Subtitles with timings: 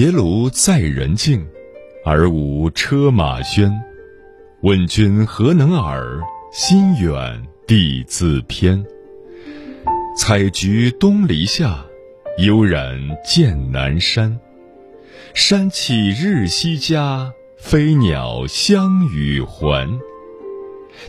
[0.00, 1.46] 结庐在人境，
[2.06, 3.70] 而无车马喧。
[4.62, 6.18] 问君何能尔？
[6.50, 8.82] 心远地自偏。
[10.16, 11.84] 采菊东篱下，
[12.38, 14.40] 悠然见南山。
[15.34, 19.86] 山气日夕佳，飞鸟相与还。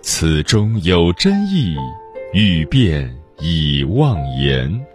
[0.02, 1.78] 此中有真意，
[2.34, 4.86] 欲辨已忘言。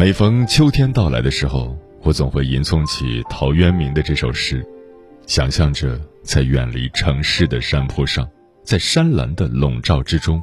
[0.00, 4.66] 每逢秋天到来的时候，我总会吟诵起陶渊明的这首诗，
[5.26, 8.26] 想象着在远离城市的山坡上，
[8.64, 10.42] 在山岚的笼罩之中，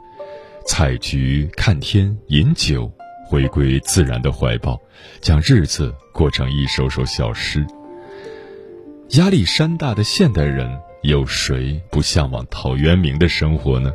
[0.67, 2.87] 采菊、看天、饮酒，
[3.27, 4.79] 回归自然的怀抱，
[5.21, 7.65] 将日子过成一首首小诗。
[9.13, 10.69] 压力山大的现代人，
[11.01, 13.91] 有谁不向往陶渊明的生活呢？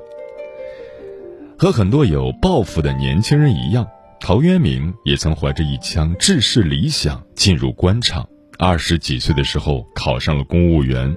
[1.56, 3.86] 和很多有抱负的年轻人一样。
[4.22, 8.24] 陶渊明也曾怀着一腔志士理想进入官场，
[8.56, 11.12] 二十几岁的时候考上了公务员，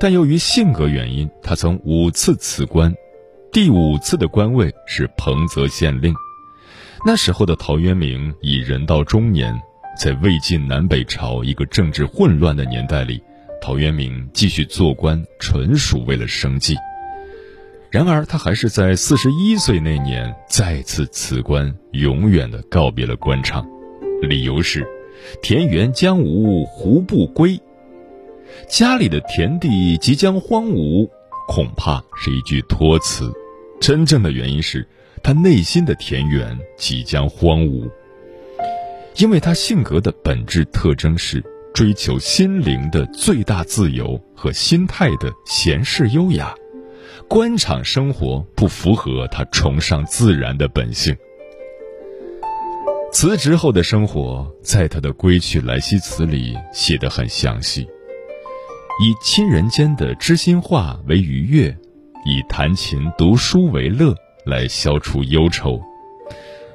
[0.00, 2.90] 但由于性格原因，他曾五次辞官，
[3.52, 6.14] 第五次的官位是彭泽县令。
[7.04, 9.54] 那时候的陶渊明已人到中年，
[10.00, 13.22] 在魏晋南北朝一个政治混乱的年代里，
[13.60, 16.74] 陶渊明继续做官纯属为了生计。
[17.90, 23.66] 然而，他还是在四十一岁那年再次辞官，永远的告别了官场。
[24.22, 24.86] 理由是，
[25.40, 27.58] 田园将芜胡不归？
[28.68, 31.08] 家里的田地即将荒芜，
[31.48, 33.32] 恐怕是一句托词。
[33.80, 34.86] 真正的原因是
[35.22, 37.88] 他内心的田园即将荒芜，
[39.16, 41.42] 因为他性格的本质特征是
[41.72, 46.54] 追求心灵的最大自由和心态的闲适优雅。
[47.28, 51.14] 官场生活不符合他崇尚自然的本性。
[53.12, 57.82] 辞职后的生活，在他的《归去来兮辞》里写得很详细，
[59.02, 61.76] 以亲人间的知心话为愉悦，
[62.24, 65.80] 以弹琴读书为乐，来消除忧愁。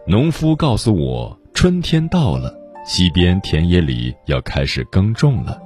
[0.05, 2.53] 农夫告诉我，春天到了，
[2.85, 5.61] 西边田野里要开始耕种了。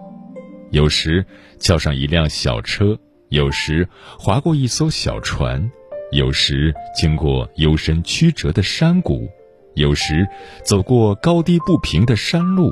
[0.71, 1.25] 有时
[1.57, 2.99] 叫上一辆小车。
[3.29, 3.87] 有时
[4.19, 5.71] 划过一艘小船，
[6.11, 9.27] 有时经过幽深曲折的山谷，
[9.73, 10.27] 有时
[10.63, 12.71] 走过高低不平的山路，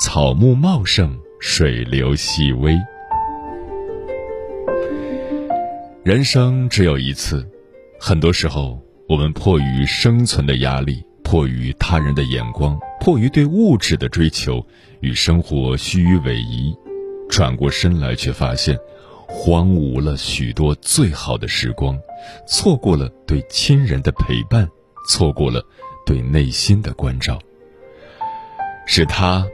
[0.00, 2.76] 草木茂盛，水流细微。
[6.02, 7.46] 人生只有一次，
[8.00, 14.66] 很多时候，我们迫于生存的压力，迫于他人的眼光，迫于对物质的追求，
[15.00, 16.78] 与生活虚与委蛇，
[17.30, 18.78] 转过身来，却发现。
[19.36, 21.98] 荒芜了许多最好的时光，
[22.46, 24.66] 错过了对亲人的陪伴，
[25.08, 25.60] 错过了
[26.06, 27.38] 对内心的关照。
[28.86, 29.44] 是他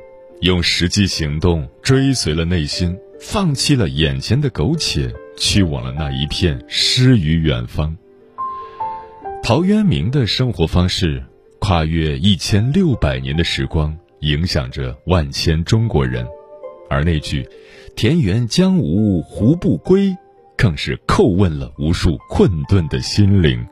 [0.42, 7.96] 用实际行动追随了内心，放弃了眼前的苟且，去往了那一片诗与远方。
[9.42, 11.24] 陶渊明的生活方式
[11.58, 16.24] 跨越一千六百年的时光，影响着万千中国人，
[16.90, 17.48] 而那句。
[17.96, 20.16] 田园将芜胡不归，
[20.56, 23.66] 更是叩问了无数困顿的心灵。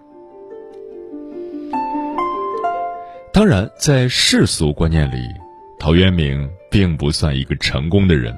[3.32, 5.16] 当然，在世俗观念里，
[5.78, 8.36] 陶渊明并不算一个成功的人。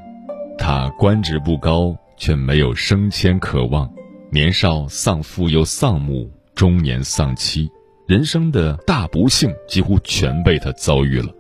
[0.57, 3.91] 他官职不高，却没有升迁渴望。
[4.31, 7.69] 年少丧父又丧母，中年丧妻，
[8.07, 11.35] 人生的大不幸几乎全被他遭遇了。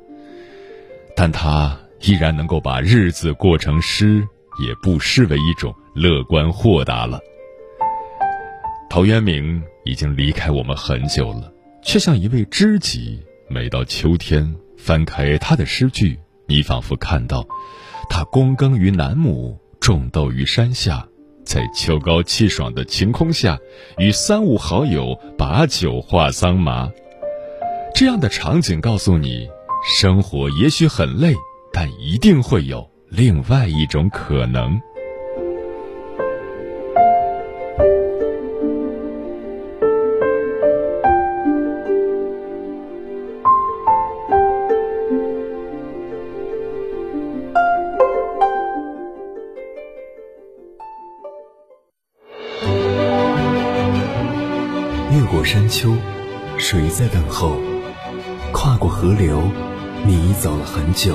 [1.15, 1.79] 但他。
[2.03, 4.27] 依然能够把日子过成诗，
[4.67, 7.21] 也不失为一种乐观豁达了。
[8.89, 11.53] 陶渊明已经离开我们很久了，
[11.83, 13.21] 却像一位知己。
[13.49, 17.47] 每到秋天，翻开他的诗句，你仿佛看到
[18.09, 21.07] 他躬耕于南亩，种豆于山下，
[21.45, 23.59] 在秋高气爽的晴空下，
[23.99, 26.91] 与三五好友把酒话桑麻。
[27.95, 29.49] 这样的场景告诉你，
[29.85, 31.35] 生活也许很累，
[31.73, 34.81] 但一定会有另外一种可能。
[55.13, 55.95] 越过山丘，
[56.59, 57.57] 谁在等候？
[58.53, 59.43] 跨过河流，
[60.05, 61.15] 你已走了很久。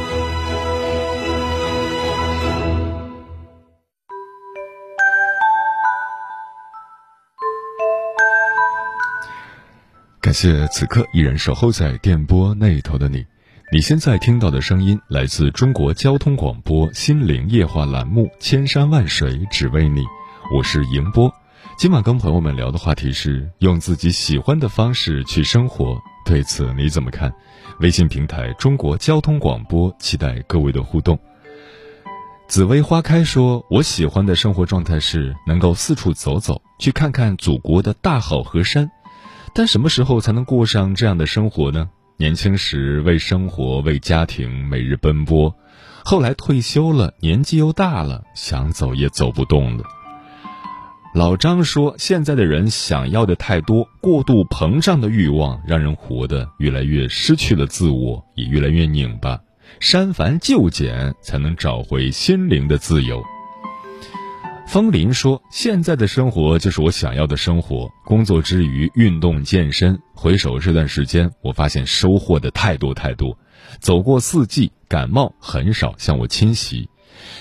[10.21, 13.25] 感谢此刻依然守候在电波那头的你。
[13.71, 20.01] 你现在听到的声音来自中国交通广播心灵夜话栏目《千山万水只为你》，
[20.55, 21.33] 我是迎波。
[21.75, 27.33] 今晚跟朋友们聊的话题是用自己喜欢的方式去生活，对此你怎么看？
[27.79, 31.17] 微信平台中国交通广播期待各位的互动。
[32.47, 38.91] 紫薇花开说：“我喜欢的生活状态是能够四处走走，去看看祖国的大好河山。”
[39.53, 41.89] 但什么时候才能过上这样的生活呢？
[42.17, 45.55] 年轻时为生活、为家庭每日奔波，
[46.05, 49.83] 后来退休了，年纪又大了，想走也走不动了。
[51.13, 59.37] 老张说：“现在的人想要的太多，过度膨胀的欲望让人活得越来越失去了自我，也越来越拧巴。
[59.79, 63.21] 删繁就简，才能找回心灵的自由。”
[64.67, 67.91] 风林说：“现在的生活就是我想要的生活。
[68.05, 73.37] 工作之余运动健身，回首这段时间，我发现收获的太多太多。
[73.79, 76.89] 走过四季，感冒很少向我侵袭。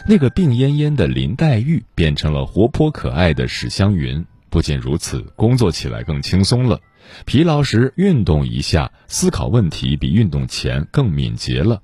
[0.08, 4.24] 那个病恹恹的林黛玉变成了活泼可爱的史湘云。
[4.48, 6.80] 不仅如此，工作起来更轻松了。
[7.26, 11.80] 疲劳时运动一下，思考问题比运动前更敏捷了。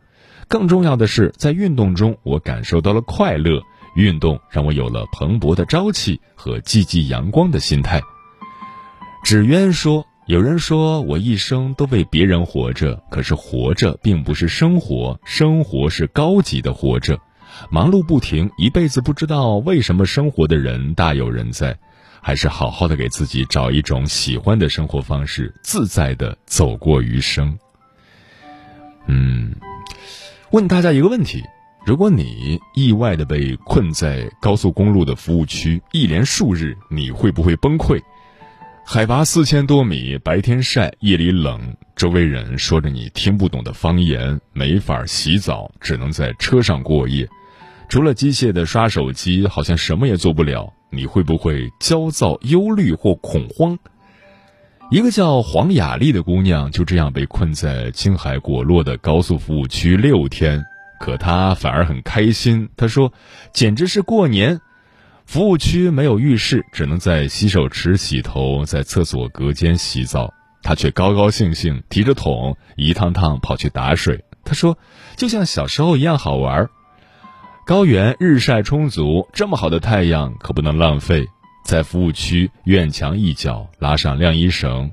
[0.48, 3.62] 更重要的是，在运动中，我感受到了快乐。”
[3.96, 8.00] 运动让我有了蓬勃的朝气和积极阳光的心态。
[9.25, 17.19] 纸鸢说：“有人说我一生都为别人活着，可是活着并不是生活，生活是高级的活着。
[17.70, 21.76] 忙碌不停，一辈子不知道为什么生活的人大有人在，
[22.20, 27.58] 还是好好的给自己找一种喜欢的生活方式，自在的走过余生。”
[29.08, 29.54] 嗯，
[30.50, 31.43] 问大家一个问题。
[31.86, 38.02] 如果你意外的被困在高速公路的服务区一连数日，你会不会崩溃？
[38.84, 47.28] 海拔四千多米，白天晒，夜里冷，周围人说着你听不懂的方言，没法洗澡，只能在车上过夜，
[47.88, 50.72] 除了机械的刷手机，好像什么也做不了。
[50.90, 53.78] 你会不会焦躁、忧虑或恐慌？
[54.90, 60.60] 一个叫黄雅丽的姑娘就这样被困在青海果洛的高速服务区六天。
[60.98, 62.69] 可他反而很开心。
[62.76, 63.12] 他说
[63.53, 64.60] ：“简直是过年。
[65.24, 70.32] 服务区没有浴室，只能在洗手池洗头，在厕所隔间洗澡。
[70.62, 74.24] 他却高高兴兴提着桶，一趟趟跑去打水。
[74.44, 74.79] 他说，
[75.17, 76.69] 就像小时候一样好玩。
[77.67, 81.26] 高原日晒充足，这么好的太阳可不能浪费。
[81.65, 84.93] 在服务区院墙一角拉上晾衣绳，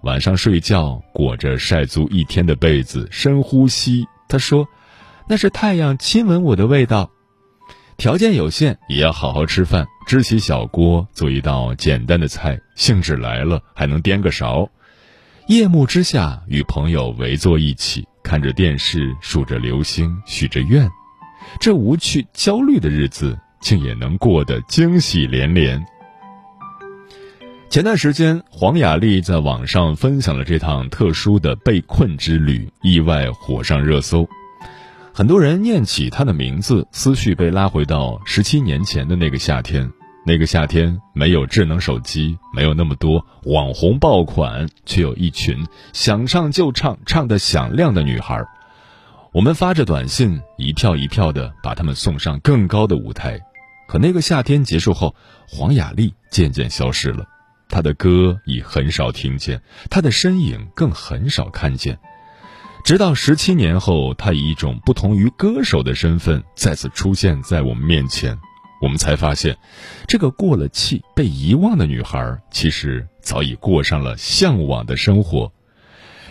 [0.00, 4.06] 晚上睡觉裹着晒足一天的被子，深呼吸。
[4.28, 4.66] 他说。”
[5.26, 7.10] 那是太阳亲吻我的味道。
[7.96, 9.86] 条件有限，也要好好吃饭。
[10.06, 14.68] 支起小锅，做一道简单的菜，兴致来了还能颠个勺。
[15.46, 20.90] 夜幕之下，与朋友围坐一起，看着电视，数着流星，许着愿。
[21.60, 25.82] 这无趣、焦虑的日子，竟也能过得惊喜连连。
[27.70, 34.28] 前段时间，黄雅莉在网上分享了这趟特殊的被困之旅，意外火上热搜。
[35.16, 39.88] 很多人念起他的名字，思绪被拉回到十七年前的那个夏天。
[40.26, 48.44] 那个夏天没有智能手机，没有那么多网红爆款，却有一群想唱就唱、唱得响亮的女孩。
[49.30, 53.38] 我们发着短信，一票一票的把他们送上更高的舞台。
[53.86, 55.14] 可那个夏天结束后，
[55.48, 57.24] 黄雅莉渐渐消失了，
[57.68, 62.00] 她的歌已很少听见，她的身影更很少看见。
[62.84, 68.38] 直到十七年后，她以一种不同于歌手的身份再次出现在我们面前，
[68.82, 69.56] 我们才发现，
[70.06, 75.50] 这个过了气、被遗忘的女孩，其实早已过上了向往的生活。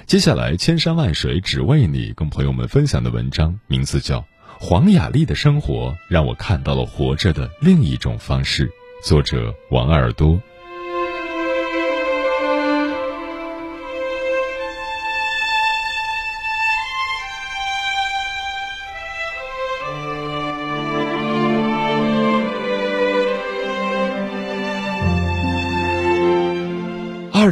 [0.05, 4.19] 接下来，千山万水只为你，跟朋友们分享的文章名字叫
[4.60, 8.67] 《黄雅莉的生活让我看到了活着的另一种方式》，
[9.03, 10.39] 作者王耳朵。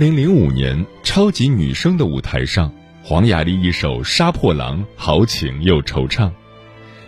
[0.01, 6.31] 零零五年，超级女声的舞台上，黄雅莉一首《杀破狼》豪情又惆怅。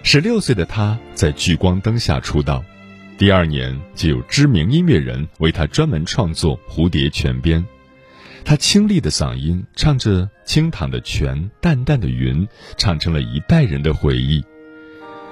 [0.03, 2.63] 十六岁的她在聚光灯下出道，
[3.17, 7.59] 第二年就有知名音乐人为她专门创作《蝴蝶泉边》。
[8.45, 12.47] 她清丽的嗓音唱着“清淌的泉，淡淡的云”，
[12.77, 14.45] 唱成了一代人的回忆。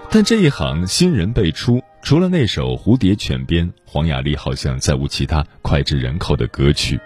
[0.10, 7.00] 但这一行新人辈出，除了那首《蝴蝶泉边》，黄雅莉好像再无其他脍炙人口的歌曲。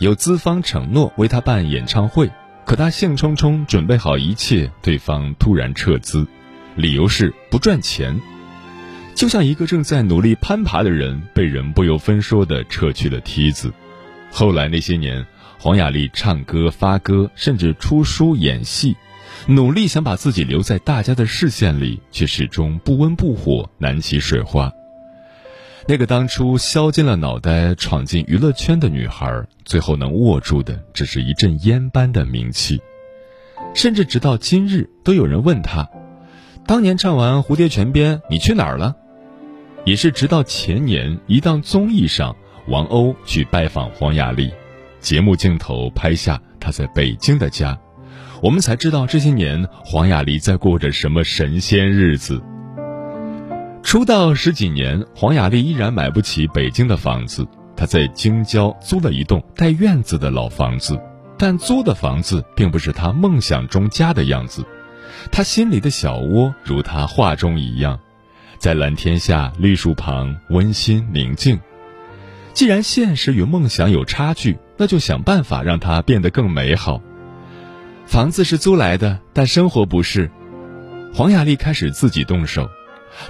[0.00, 2.30] 有资方承诺为他办演唱会，
[2.64, 6.26] 可他兴冲冲准备好一切，对方突然撤资，
[6.74, 8.18] 理由是不赚钱。
[9.14, 13.70] 就像一个正在努力攀爬的人被人不由分说的撤去了梯子。
[14.30, 15.26] 后来那些年，
[15.58, 18.96] 黄雅莉唱歌、发歌，甚至出书、演戏，
[19.46, 24.72] 努力想把自己留在大家的视线里，却始终不温不火，难起水花。
[25.90, 32.80] 那个当初削尖了脑袋闯进娱乐圈的女孩，最后能握住的只是一阵烟般的名气。
[33.74, 35.90] 甚至直到今日，都有人问她
[36.64, 38.94] ：“当年唱完《蝴蝶泉边》，你去哪儿了？”
[39.84, 42.36] 也是直到前年一档综艺上，
[42.68, 44.48] 王鸥去拜访黄雅莉，
[45.00, 47.76] 节目镜头拍下她在北京的家，
[48.40, 52.40] 我们才知道这些年黄雅莉在过着什么神仙日子。
[53.82, 57.46] 出道十几年，黄雅莉依然买不起北京的房子。
[57.74, 61.00] 她在京郊租了一栋带院子的老房子，
[61.38, 64.64] 但租的房子并不是她梦想中家的样子。
[65.32, 67.98] 她心里的小窝如她画中一样，
[68.58, 71.58] 在蓝天下绿树旁，温馨宁静。
[72.52, 77.00] 既然现实与梦想有差距，那就想办法让它变得更美好。
[78.06, 80.30] 房子是租来的，但生活不是。
[81.14, 82.68] 黄雅莉开始自己动手。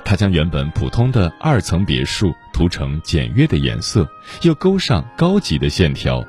[0.05, 4.09] 他将原本普通的二层别墅涂成简约的颜色，
[4.43, 6.25] 又勾上高级的线条。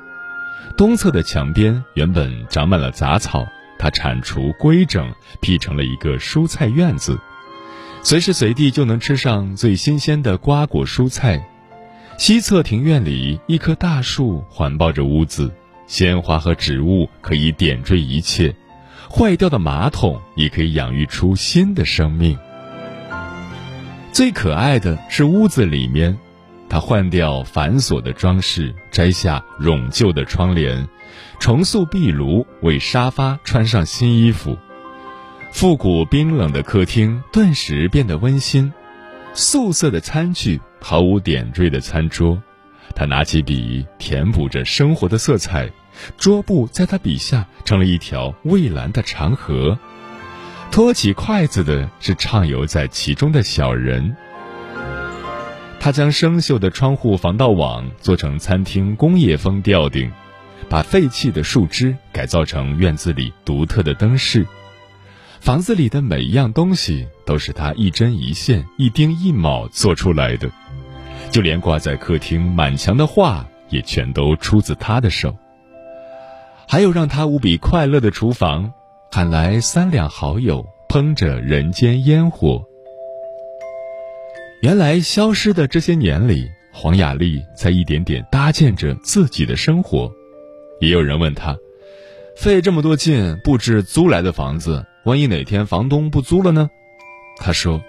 [0.76, 3.46] 东侧的墙边原本长满了杂草，
[3.78, 7.18] 他铲除规整，辟成了一个蔬菜院子，
[8.02, 11.46] 随时随地就能吃上最新鲜的瓜果蔬菜。
[12.18, 15.52] 西侧庭院里一棵大树环抱着屋子，
[15.86, 18.54] 鲜花和植物可以点缀一切，
[19.10, 22.38] 坏掉的马桶也可以养育出新的生命。
[24.12, 26.18] 最可爱的是屋子里面，
[26.68, 30.86] 他换掉繁琐的装饰，摘下冗旧的窗帘，
[31.40, 34.58] 重塑壁炉，为沙发穿上新衣服。
[35.50, 38.70] 复古冰冷的客厅顿时变得温馨，
[39.32, 42.42] 素色的餐具，毫无点缀的餐桌。
[42.94, 45.70] 他拿起笔，填补着生活的色彩，
[46.18, 49.78] 桌布在他笔下成了一条蔚蓝的长河。
[50.72, 54.16] 托起筷子的是畅游在其中的小人。
[55.78, 60.10] 他将生锈的窗户防盗网做成餐厅工业风吊顶，
[60.70, 64.46] 把废弃的树枝改造成院子里独特的灯饰。
[65.40, 70.50] 房子里的每一样东西都是他一针一线、一丁一卯做出来的，
[71.30, 75.36] 就连挂在客厅满墙的画也全都出自他的手。
[76.66, 78.72] 还有让他无比快乐的厨房。
[79.14, 82.64] 喊来三两好友，烹着人间烟火。
[84.62, 90.10] 原来消失的这些年里，黄雅丽在一点点搭建着自己的生活。
[90.80, 91.54] 也有人问她，
[92.38, 96.70] 费这么多劲布置租来的房子，万一哪天房东不租了呢？
[97.36, 97.82] 她说：“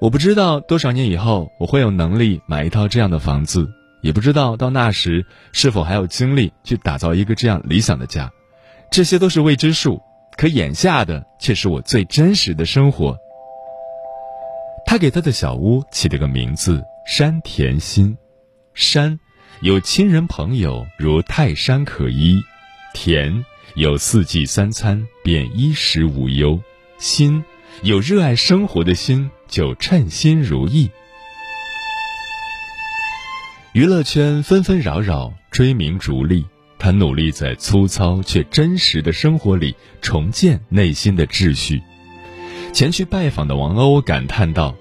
[0.00, 3.68] 我不知道多少年以后我会有能力买一套这样的房子，
[4.00, 8.32] 也不知道到那时是否还有精力去打造一个这样理想的家。”
[8.90, 10.02] 这些都是未知数，
[10.36, 13.16] 可眼下的却是我最真实的生活。
[14.86, 18.16] 他给他的小屋起了个名字“山田心”，
[18.72, 19.18] 山
[19.60, 22.40] 有亲人朋友如泰山可依，
[22.94, 26.58] 田有四季三餐，便衣食无忧；
[26.98, 27.44] 心
[27.82, 30.90] 有热爱生活的心，就称心如意。
[33.72, 36.46] 娱乐圈纷纷扰扰，追名逐利，
[36.78, 41.82] 他努力在粗糙却真实的生活里重建内心的秩序。
[42.72, 44.76] 前去拜访的王鸥感叹道：“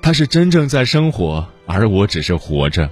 [0.00, 2.90] 他是真正在生活，而我只是活着。”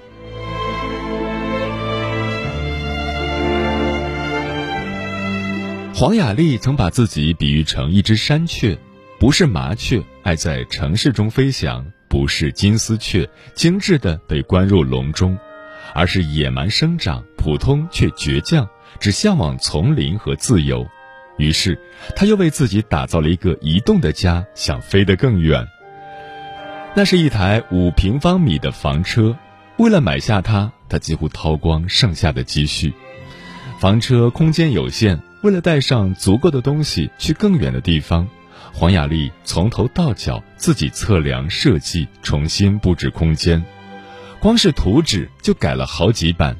[5.95, 8.79] 黄雅莉曾把自己比喻成一只山雀，
[9.19, 15.37] 不是麻雀爱在城市中飞翔，不是金丝雀精致的被关入笼中，
[15.95, 18.69] 而是野蛮生长、普通却倔强，
[19.01, 20.87] 只向往丛林和自由。
[21.37, 21.79] 于是，
[22.17, 25.67] 他又为自己打造了一个移动的家，想飞得更远。
[26.95, 29.37] 那是一台五平方米的房车，
[29.77, 32.93] 为了买下它，他几乎掏光剩下的积蓄。
[33.79, 35.21] 房车空间有限。
[35.41, 38.29] 为了带上足够的东西去更远的地方，
[38.73, 43.65] 黄雅莉从头到脚自己测量设计，重新布置空间，
[44.41, 46.57] 光是图纸就改了好几版。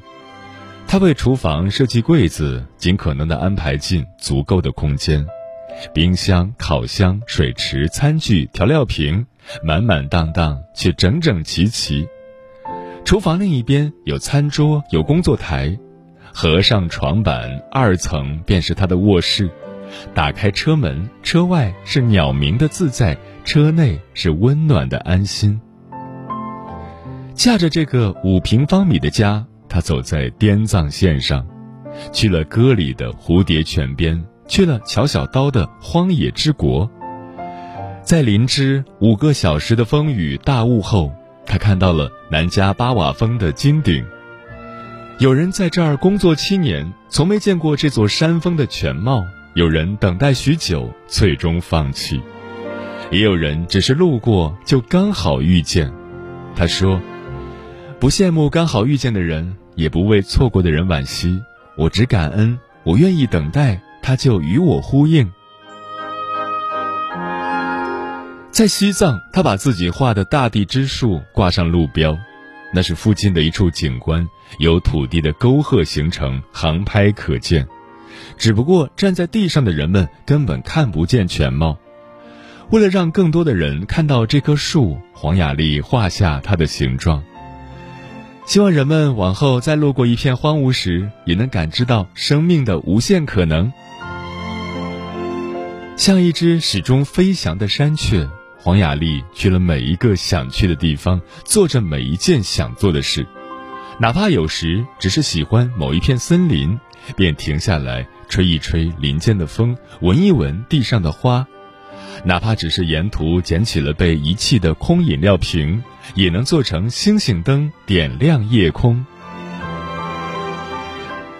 [0.87, 5.25] 他为厨房设计柜子，尽可能的安排进足够的空间，
[5.93, 9.25] 冰箱、烤箱、水池、餐具、调料瓶，
[9.63, 12.07] 满满当当却整整齐齐。
[13.05, 15.77] 厨房另一边有餐桌，有工作台。
[16.33, 19.49] 合上床板，二层便是他的卧室。
[20.13, 25.59] 打开车门，车外是鸟鸣的自在，车内是温暖的安心。
[27.39, 31.47] 驾着这个五平方米的家，他走在滇藏线上，
[32.11, 36.91] 去了歌里的蝴蝶泉边，去了乔小刀的荒野之国。
[38.03, 41.13] 在林芝五个小时的风雨大雾后，
[41.45, 44.05] 他看到了南迦巴瓦峰的金顶。
[45.19, 49.21] 有人在这儿工作七年，从没见过这座山峰的全貌；
[49.53, 52.17] 有人等待许久，最终放弃；
[53.09, 55.89] 也有人只是路过，就刚好遇见。
[56.53, 56.99] 他说
[57.99, 61.43] ：“不羡慕刚好遇见的人，也不为错过的人惋惜。
[61.75, 65.29] 我只感恩，我愿意等待，他就与我呼应。”
[68.51, 72.17] 在西藏，他把自己画的大地之树挂上路标。
[72.73, 74.25] 那是附近的一处景观，
[74.59, 77.67] 由土地的沟壑形成，航拍可见。
[78.37, 81.77] 只不过站在地上的人们根本看不见全貌。
[82.69, 87.21] 为了让更多的人看到这棵树，黄雅莉画下它的形状。
[88.49, 93.71] 希望人们往后再路过一片荒芜时，也能感知到生命的无限可能。
[95.95, 98.27] 像一只始终飞翔的山雀。
[98.57, 103.23] 黄雅莉去了每一个想去的地方，做着每一件想做的事，
[103.99, 106.79] 哪怕有时只是喜欢某一片森林，
[107.15, 111.45] 便停下来吹一吹林间的风，闻一闻地上的花；
[112.25, 115.83] 哪怕只是沿途捡起了被遗弃的空饮料瓶，
[116.15, 119.05] 也能做成星星灯，点亮夜空。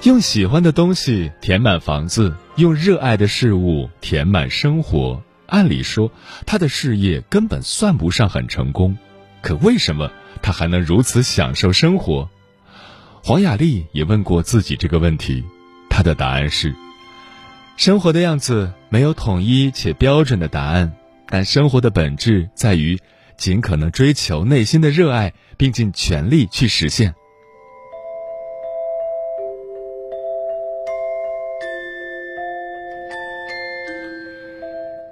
[0.04, 5.22] 用喜欢的东西填满房子，用热爱的事物填满生活。
[5.48, 6.12] 按理说，
[6.46, 8.98] 他的事业根本算不上很成功，
[9.42, 10.10] 可为什么
[10.42, 12.30] 他还能如此享受生活？
[13.22, 15.44] 黄雅莉也问过自己这个问题，
[15.90, 16.74] 她的答案是：
[17.80, 20.92] 生活的样子没有统一且标准的答案，
[21.30, 23.00] 但生活的本质在于
[23.38, 27.16] 尽可能追求内心的热爱，并尽全力去实现。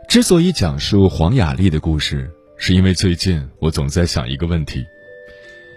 [0.10, 4.86] 之所以讲述黄雅莉的故事，是因为最近我总在想一个问题：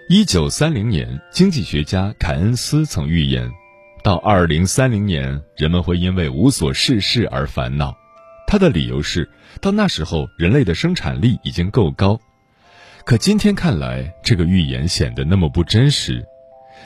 [0.09, 3.49] 一九三零年，经济学家凯恩斯曾预言，
[4.03, 7.95] 到二零三零年，人们会因为无所事事而烦恼。
[8.47, 9.29] 他的理由是，
[9.61, 12.19] 到那时候，人类的生产力已经够高。
[13.05, 16.25] 可今天看来，这个预言显得那么不真实。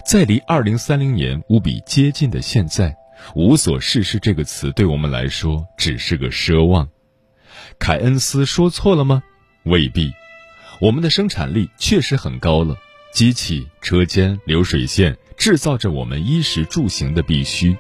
[0.06, 2.94] 在离二零三零年无比接近的现在
[3.34, 6.90] ，“无所事事”这个词对我们来说只是个奢望。
[7.80, 9.24] 凯恩斯说错了吗？
[9.64, 10.12] 未必，
[10.82, 12.76] 我们的生产力确实很高了，
[13.14, 17.76] 机器、车间、流水线制造着我们衣食住行的必须。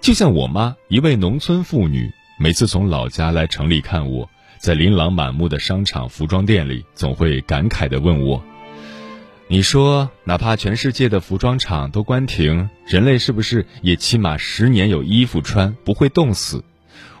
[0.00, 8.42] 就像我妈，一位农村妇女，每次从老家来城里看我，在琳琅满目的商场服装店里，总会感慨地问我
[9.48, 16.62] ：“你说，哪怕全世界的服装厂都关停，人类是不是也起码十年有衣服穿，不会冻死？”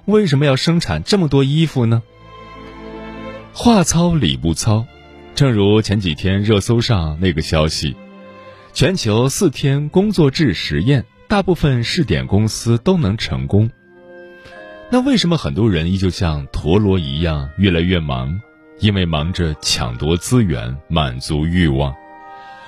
[0.06, 2.02] 为什么要生产这么多衣服呢？
[3.52, 4.86] 话糙理不糙，
[5.34, 7.96] 正如前几天热搜上那个消息：
[8.76, 13.70] 全球四天工作制实验大部分试点公司都能成功。
[14.90, 18.38] 那为什么很多人依旧像陀螺一样越来越忙？
[18.78, 21.94] 因为忙着抢夺资源，满足欲望，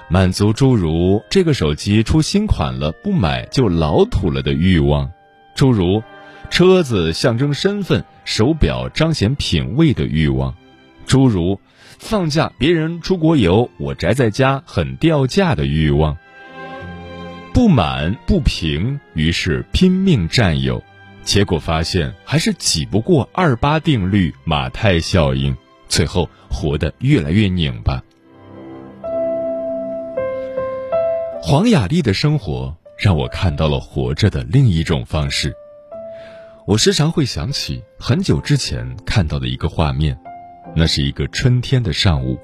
[0.09, 5.13] 满足诸如这个手机出新款了不买就老土了的欲望，
[5.55, 6.03] 诸如
[6.49, 10.57] 车子象征身份，手表彰显品味的欲望，
[11.05, 11.61] 诸如
[11.99, 16.17] 放假别人出国游，我宅在家很掉价的欲望。
[17.53, 20.83] 不满不平，于是拼命占有，
[21.23, 25.57] 结果发现还是挤不过二八定律、马太效应。
[25.89, 28.03] 最后活得越来越拧巴。
[31.41, 35.53] 黄雅莉的生活让我看到了活着的另一种方式。
[36.67, 40.19] 我时常会想起很久之前看到的一个画面，
[40.75, 42.39] 那是一个春天的上午，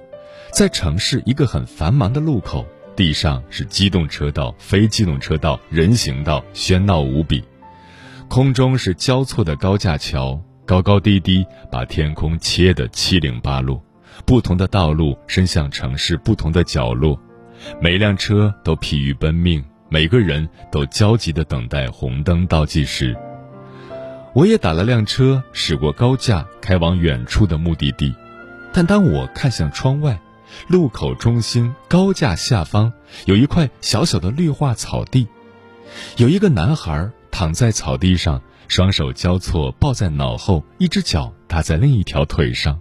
[0.52, 7.44] 在城市一个很繁忙的路口，地上是机动车道、非机动车道、人行道，喧闹无比，
[8.28, 10.40] 空中是交错的高架桥。
[10.66, 13.84] 高高低低，把天空切得七零八落，
[14.24, 17.20] 不同的道路伸向城市不同的角落，
[17.82, 23.14] 每辆车都疲于奔命，每个人都焦急地等待红灯倒计时。
[24.34, 28.12] 我也打了辆车，驶过高架，开往远处的目的地。
[28.72, 30.20] 但当我看向窗外，
[30.66, 32.92] 路口中心高架下方
[33.26, 35.28] 有一块小小的绿化草地，
[36.16, 38.42] 有一个男孩躺在草地上。
[38.66, 42.80] 双手交错抱在脑后，一只脚搭在另一条腿上，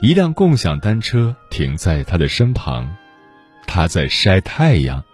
[0.00, 2.96] 一辆共享单车停在他的身旁，
[3.66, 5.04] 他在晒太阳。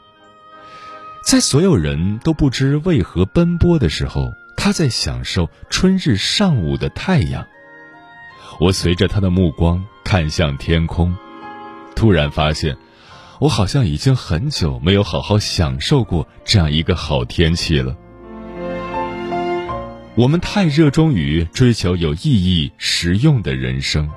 [1.25, 7.47] 在所有人都不知为何奔波的时候，他在享受春日上午的太阳。
[8.59, 11.17] 我随着他的目光看向天空，
[11.95, 12.77] 突然发现，
[13.39, 17.97] 我好像已经很久没有好好享受过这样一个好天气了。
[20.17, 24.11] 我们太热衷于追求有意义、实用的人生，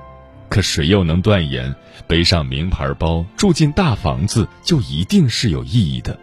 [0.50, 1.76] 可谁又能断言
[2.08, 6.20] 背上名牌包、住进大房子就一定是有意义的？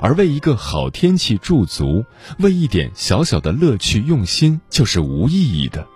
[0.00, 2.04] 而为一个好天气驻足，
[2.38, 5.86] 为一点小小的乐趣用心，就是无意义的。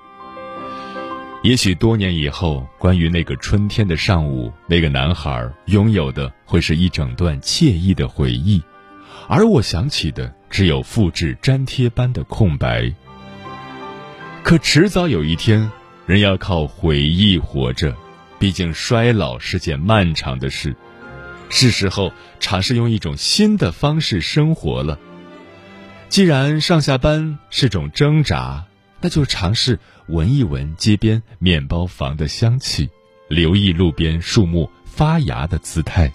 [1.43, 8.63] 也许多年以后，关于那个春天的上午，那个男孩拥有的会是一整段惬意的回忆，
[9.29, 12.91] 而我想起的只有复制粘贴般的空白。
[14.43, 15.71] 可迟早有一天，
[16.07, 17.95] 人要靠回忆活着，
[18.39, 20.75] 毕竟衰老是件漫长的事，
[21.57, 24.99] 是时候尝试用一种新的方式生活了。
[26.09, 28.65] 既然上下班是种挣扎，
[29.01, 32.91] 那就尝试闻一闻街边面包房的香气，
[33.29, 36.13] 留意路边树木发芽的姿态。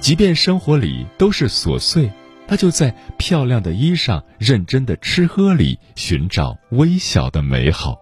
[0.00, 2.10] 即便生活里都是琐碎。
[2.48, 7.98] 他就在漂亮的衣裳、认真的吃喝里寻找微小的美好。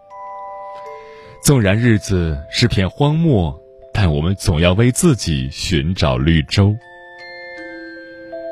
[1.42, 3.58] 纵然日子是片荒漠，
[3.96, 6.76] 但我们总要为自己寻找绿洲。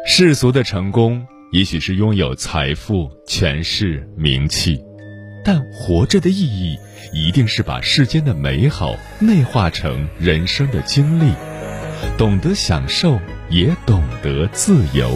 [0.06, 4.80] 世俗的成功，也许是拥有财富、权势、名气，
[5.44, 6.78] 但活着的意义，
[7.12, 11.32] 一定是把世间的美好内化成人生的经历，
[12.16, 15.10] 懂得享受，也懂得自由。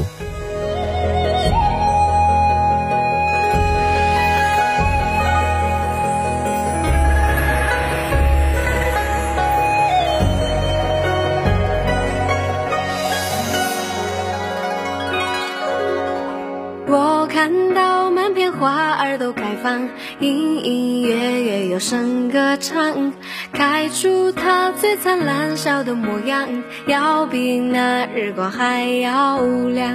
[20.20, 23.12] 隐隐约约有声歌唱，
[23.52, 26.48] 开出它最灿烂笑的模样，
[26.86, 29.92] 要比那日光还要亮。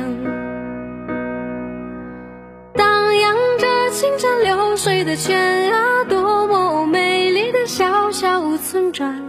[2.73, 9.21] 荡漾着清澈流水的泉啊，多么美丽的小小村庄。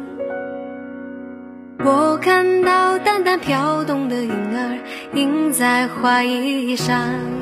[1.84, 4.78] 我看到淡淡飘动的云儿，
[5.14, 7.41] 印在花衣上。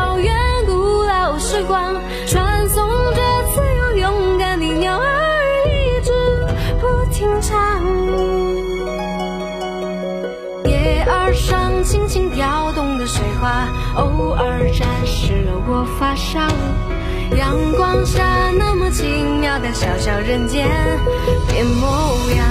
[13.95, 16.39] 偶尔沾湿了我发梢。
[17.37, 19.05] 阳光下那么奇
[19.39, 20.67] 妙的小小人间
[21.47, 21.87] 变模
[22.35, 22.45] 样。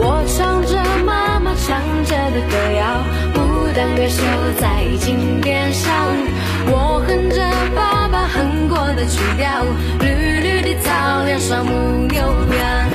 [0.00, 3.36] 我唱着妈妈唱着的歌谣，牡
[3.76, 4.22] 丹歌手
[4.58, 5.92] 在金边上。
[6.70, 8.07] 我哼着爸
[8.38, 9.64] 哼过的曲调，
[10.00, 12.90] 绿绿的草原上牧牛羊，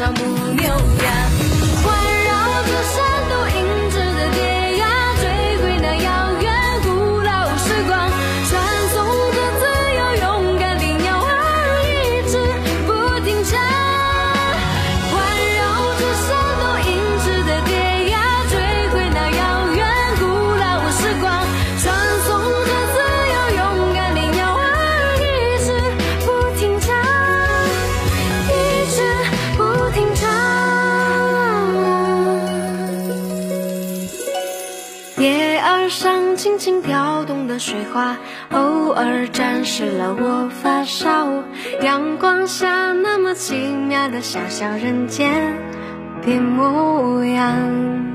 [0.00, 0.22] 高木
[0.54, 1.29] 牛羊。
[36.60, 38.18] 轻飘动的水花，
[38.50, 41.42] 偶尔沾湿了我发梢。
[41.80, 45.56] 阳光下那么奇妙的小小人间
[46.22, 48.09] 变模样。